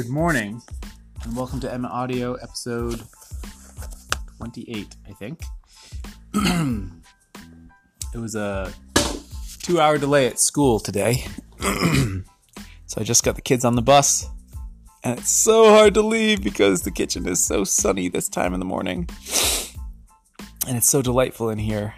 [0.00, 0.62] Good morning,
[1.24, 3.02] and welcome to Emma Audio episode
[4.38, 5.42] 28, I think.
[8.14, 8.72] it was a
[9.58, 11.26] two hour delay at school today.
[11.60, 14.26] so I just got the kids on the bus,
[15.04, 18.58] and it's so hard to leave because the kitchen is so sunny this time in
[18.58, 19.06] the morning.
[20.66, 21.94] And it's so delightful in here.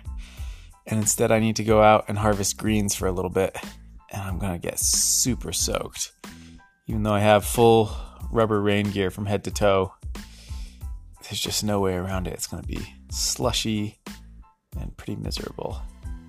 [0.89, 3.57] And instead, I need to go out and harvest greens for a little bit,
[4.11, 6.11] and I'm gonna get super soaked
[6.87, 7.91] even though I have full
[8.31, 9.95] rubber rain gear from head to toe,
[11.23, 12.35] there's just no way around it.
[12.35, 14.01] It's going to be slushy
[14.79, 15.81] and pretty miserable.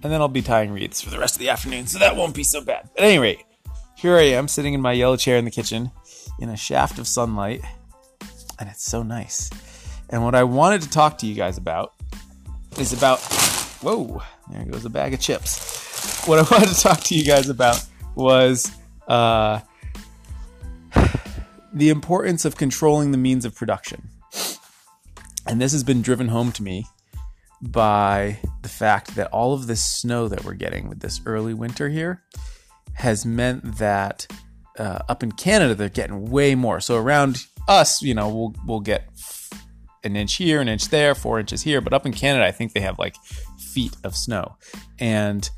[0.04, 2.36] And then I'll be tying wreaths for the rest of the afternoon, so that won't
[2.36, 2.90] be so bad.
[2.98, 3.44] At any rate,
[3.98, 5.92] here I am sitting in my yellow chair in the kitchen
[6.40, 7.62] in a shaft of sunlight,
[8.60, 9.50] and it's so nice.
[10.10, 11.94] And what I wanted to talk to you guys about
[12.78, 13.20] is about.
[13.82, 16.26] Whoa, there goes a bag of chips.
[16.28, 17.84] What I wanted to talk to you guys about
[18.16, 18.72] was
[19.08, 19.60] uh,
[21.74, 24.10] the importance of controlling the means of production.
[25.48, 26.86] And this has been driven home to me
[27.62, 31.90] by the fact that all of this snow that we're getting with this early winter
[31.90, 32.24] here
[32.94, 34.28] has meant that
[34.78, 36.80] uh, up in Canada they're getting way more.
[36.80, 39.10] So around us, you know, we'll we'll get
[40.04, 41.82] an inch here, an inch there, four inches here.
[41.82, 43.16] But up in Canada, I think they have like
[43.58, 44.58] feet of snow,
[45.00, 45.50] and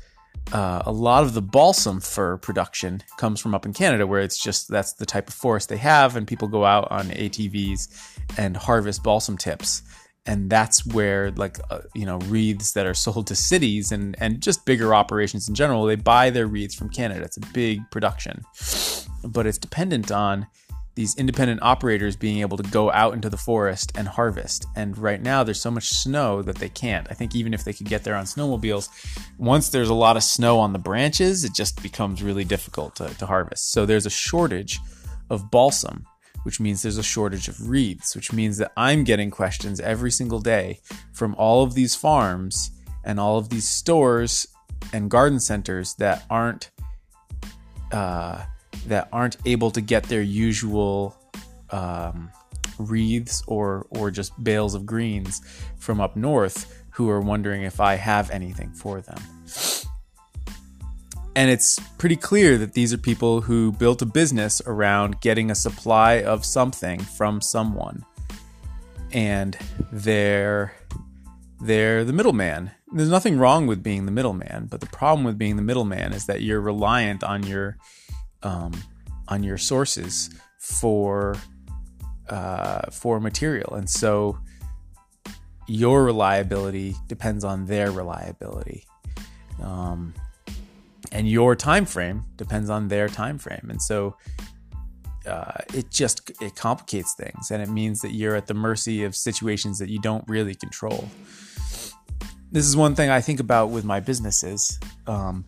[0.52, 4.42] uh, a lot of the balsam fir production comes from up in Canada, where it's
[4.42, 8.56] just that's the type of forest they have, and people go out on ATVs and
[8.56, 9.82] harvest balsam tips,
[10.24, 14.40] and that's where like uh, you know wreaths that are sold to cities and and
[14.40, 17.24] just bigger operations in general, they buy their wreaths from Canada.
[17.24, 18.42] It's a big production,
[19.24, 20.46] but it's dependent on
[20.96, 24.66] these independent operators being able to go out into the forest and harvest.
[24.74, 27.06] And right now, there's so much snow that they can't.
[27.10, 28.88] I think even if they could get there on snowmobiles,
[29.38, 33.08] once there's a lot of snow on the branches, it just becomes really difficult to,
[33.08, 33.72] to harvest.
[33.72, 34.80] So there's a shortage
[35.28, 36.06] of balsam,
[36.44, 40.40] which means there's a shortage of wreaths, which means that I'm getting questions every single
[40.40, 40.80] day
[41.12, 42.70] from all of these farms
[43.04, 44.46] and all of these stores
[44.94, 46.70] and garden centers that aren't.
[47.92, 48.44] Uh,
[48.86, 51.16] that aren't able to get their usual
[51.70, 52.30] um,
[52.78, 55.40] wreaths or or just bales of greens
[55.78, 59.18] from up north who are wondering if I have anything for them.
[61.36, 65.54] And it's pretty clear that these are people who built a business around getting a
[65.54, 68.06] supply of something from someone.
[69.12, 69.56] And
[69.92, 70.74] they're
[71.60, 72.70] they're the middleman.
[72.90, 76.24] There's nothing wrong with being the middleman, but the problem with being the middleman is
[76.24, 77.76] that you're reliant on your
[78.46, 78.72] um,
[79.28, 81.36] on your sources for
[82.28, 84.38] uh, for material, and so
[85.66, 88.86] your reliability depends on their reliability,
[89.60, 90.14] um,
[91.10, 94.16] and your time frame depends on their time frame, and so.
[95.26, 97.50] Uh, it just it complicates things.
[97.50, 101.08] And it means that you're at the mercy of situations that you don't really control.
[102.52, 104.78] This is one thing i think about with my businesses
[105.08, 105.44] um,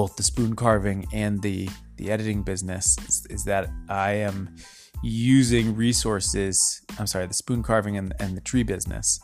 [0.00, 4.56] both the spoon carving and the the editing business is, is, that I am
[5.02, 6.80] using resources.
[6.98, 9.20] I'm sorry, the spoon carving and, and the tree business.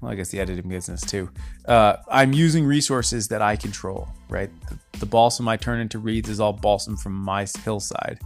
[0.00, 1.28] Well, I guess the editing business too.
[1.66, 4.06] Uh, I'm using resources that I control.
[4.28, 8.20] Right, the, the balsam I turn into reeds is all balsam from my hillside.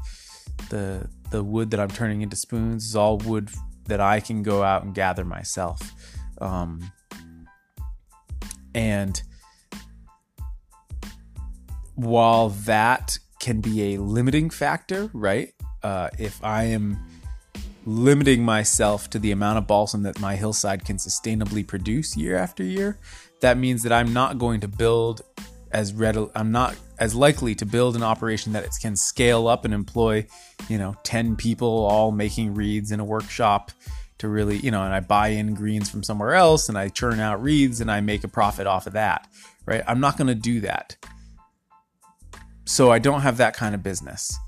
[0.68, 3.48] The the wood that I'm turning into spoons is all wood
[3.86, 5.80] that I can go out and gather myself.
[6.42, 6.92] Um,
[8.74, 9.22] and
[11.96, 15.52] while that can be a limiting factor, right?
[15.82, 16.98] Uh, if I am
[17.84, 22.62] limiting myself to the amount of balsam that my hillside can sustainably produce year after
[22.62, 22.98] year,
[23.40, 25.22] that means that I'm not going to build
[25.72, 29.64] as readily, I'm not as likely to build an operation that it can scale up
[29.64, 30.26] and employ,
[30.68, 33.70] you know, 10 people all making reeds in a workshop
[34.18, 37.20] to really, you know, and I buy in greens from somewhere else and I churn
[37.20, 39.28] out reeds and I make a profit off of that,
[39.66, 39.82] right?
[39.86, 40.96] I'm not going to do that
[42.76, 44.38] so I don't have that kind of business.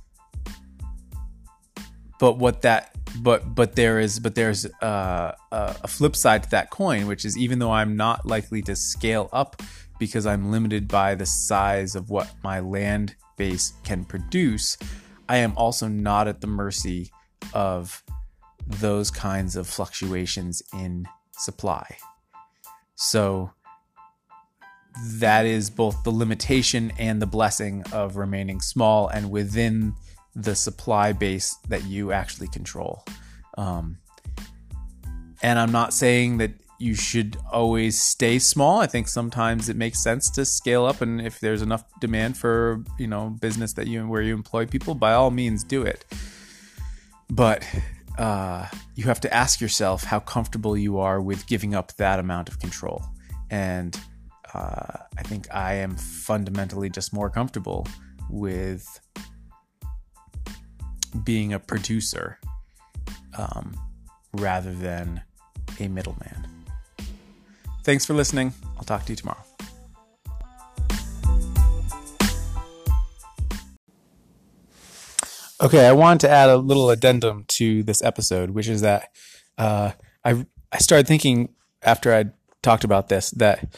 [2.20, 6.68] But what that but but there is but there's uh, a flip side to that
[6.68, 9.62] coin, which is even though I'm not likely to scale up
[9.98, 14.76] because I'm limited by the size of what my land base can produce,
[15.26, 17.10] I am also not at the mercy
[17.54, 18.04] of
[18.66, 21.96] those kinds of fluctuations in supply.
[22.94, 23.52] So
[25.04, 29.94] that is both the limitation and the blessing of remaining small and within
[30.34, 33.04] the supply base that you actually control.
[33.56, 33.98] Um,
[35.42, 38.80] and I'm not saying that you should always stay small.
[38.80, 42.84] I think sometimes it makes sense to scale up, and if there's enough demand for
[42.98, 46.04] you know business that you where you employ people, by all means do it.
[47.30, 47.64] but
[48.18, 48.66] uh,
[48.96, 52.58] you have to ask yourself how comfortable you are with giving up that amount of
[52.58, 53.04] control.
[53.50, 53.98] And
[54.54, 57.86] uh, I think I am fundamentally just more comfortable
[58.30, 59.00] with
[61.24, 62.38] being a producer
[63.36, 63.76] um,
[64.32, 65.22] rather than
[65.80, 66.46] a middleman.
[67.84, 68.52] Thanks for listening.
[68.76, 69.44] I'll talk to you tomorrow.
[75.60, 79.08] Okay, I wanted to add a little addendum to this episode, which is that
[79.56, 79.92] uh,
[80.24, 81.48] I I started thinking
[81.82, 82.26] after I
[82.62, 83.76] talked about this that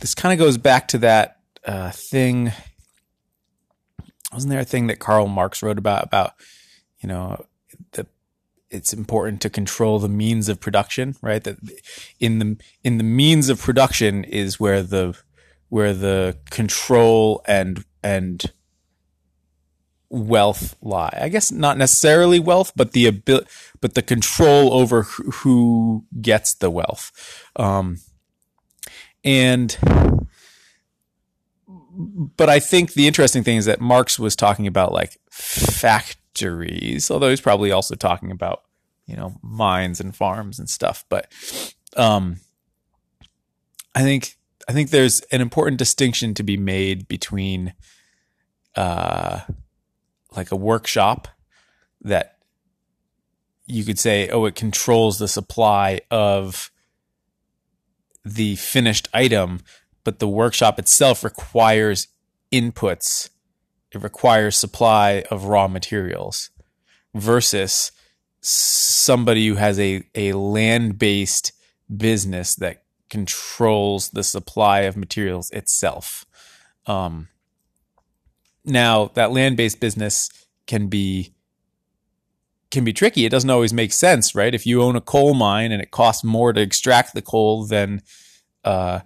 [0.00, 2.52] this kind of goes back to that uh, thing.
[4.32, 6.34] Wasn't there a thing that Karl Marx wrote about about
[7.00, 7.44] you know
[7.92, 8.06] the
[8.70, 11.42] it's important to control the means of production, right?
[11.42, 11.56] That
[12.18, 15.16] in the in the means of production is where the
[15.68, 18.52] where the control and and
[20.10, 21.16] wealth lie.
[21.20, 23.46] I guess not necessarily wealth, but the ability,
[23.80, 27.12] but the control over who gets the wealth.
[27.56, 27.98] Um,
[29.24, 29.76] and,
[32.36, 37.30] but I think the interesting thing is that Marx was talking about like factories, although
[37.30, 38.62] he's probably also talking about,
[39.06, 41.04] you know, mines and farms and stuff.
[41.08, 41.32] But,
[41.96, 42.36] um,
[43.94, 44.36] I think,
[44.68, 47.74] I think there's an important distinction to be made between,
[48.76, 49.40] uh,
[50.36, 51.26] like a workshop
[52.02, 52.38] that
[53.66, 56.70] you could say, oh, it controls the supply of
[58.24, 59.60] the finished item,
[60.04, 62.08] but the workshop itself requires
[62.52, 63.30] inputs.
[63.92, 66.50] It requires supply of raw materials
[67.14, 67.92] versus
[68.40, 71.52] somebody who has a, a land based
[71.94, 76.24] business that controls the supply of materials itself.
[76.86, 77.28] Um,
[78.64, 80.30] now that land-based business
[80.66, 81.34] can be
[82.70, 83.24] can be tricky.
[83.24, 84.54] It doesn't always make sense, right?
[84.54, 88.02] If you own a coal mine and it costs more to extract the coal than
[88.64, 89.00] uh,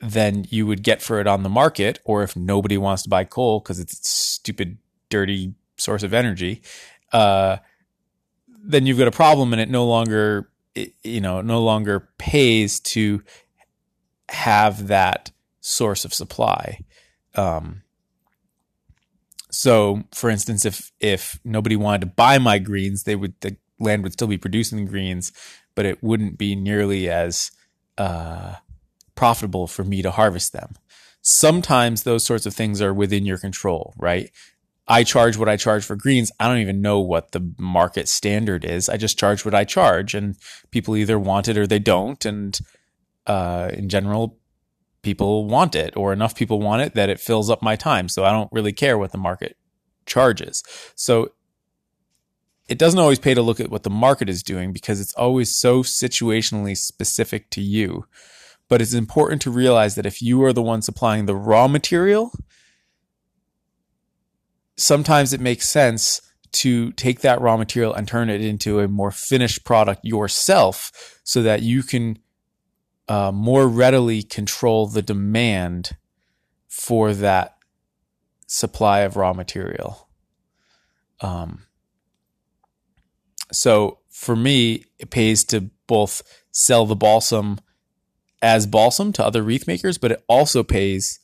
[0.00, 3.24] than you would get for it on the market, or if nobody wants to buy
[3.24, 6.62] coal because it's a stupid, dirty source of energy,
[7.12, 7.56] uh,
[8.48, 12.80] then you've got a problem, and it no longer, it, you know, no longer pays
[12.80, 13.22] to
[14.28, 15.30] have that
[15.60, 16.80] source of supply.
[17.34, 17.82] Um,
[19.54, 24.02] so, for instance, if if nobody wanted to buy my greens, they would the land
[24.02, 25.32] would still be producing greens,
[25.74, 27.50] but it wouldn't be nearly as
[27.98, 28.54] uh,
[29.14, 30.74] profitable for me to harvest them.
[31.22, 34.30] Sometimes those sorts of things are within your control, right?
[34.86, 36.30] I charge what I charge for greens.
[36.38, 38.88] I don't even know what the market standard is.
[38.88, 40.36] I just charge what I charge, and
[40.70, 42.22] people either want it or they don't.
[42.24, 42.58] And
[43.26, 44.38] uh, in general,
[45.04, 48.08] people want it or enough people want it that it fills up my time.
[48.08, 49.56] So I don't really care what the market
[50.06, 50.62] charges.
[50.96, 51.30] So
[52.68, 55.54] it doesn't always pay to look at what the market is doing because it's always
[55.54, 58.06] so situationally specific to you.
[58.68, 62.32] But it's important to realize that if you are the one supplying the raw material,
[64.76, 66.22] sometimes it makes sense
[66.52, 71.42] to take that raw material and turn it into a more finished product yourself so
[71.42, 72.18] that you can
[73.08, 75.96] uh, more readily control the demand
[76.68, 77.56] for that
[78.46, 80.08] supply of raw material.
[81.20, 81.62] Um,
[83.52, 87.58] so for me, it pays to both sell the balsam
[88.42, 91.20] as balsam to other wreath makers, but it also pays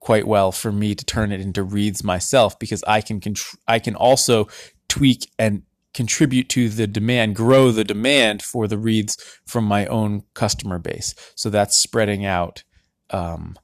[0.00, 3.78] quite well for me to turn it into wreaths myself because I can contr- I
[3.78, 4.48] can also
[4.88, 5.62] tweak and
[5.94, 11.14] contribute to the demand, grow the demand for the wreaths from my own customer base.
[11.34, 12.64] So that's spreading out
[13.10, 13.56] um,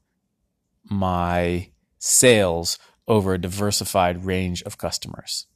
[0.84, 5.46] my sales over a diversified range of customers.